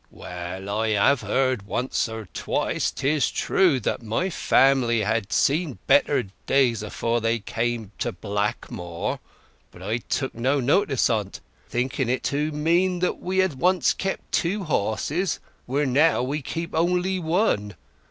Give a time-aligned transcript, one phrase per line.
[0.09, 6.23] "Well, I have heard once or twice, 'tis true, that my family had seen better
[6.47, 9.19] days afore they came to Blackmoor.
[9.69, 14.31] But I took no notice o't, thinking it to mean that we had once kept
[14.31, 17.75] two horses where we now keep only one.